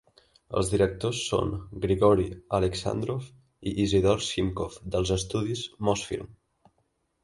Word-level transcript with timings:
Els 0.61 0.69
directors 0.69 1.19
són 1.33 1.51
Grigori 1.83 2.25
Aleksandrov 2.61 3.29
i 3.73 3.77
Isidor 3.87 4.27
Simkov 4.33 4.83
dels 4.97 5.17
estudis 5.21 5.67
Mosfilm. 5.91 6.39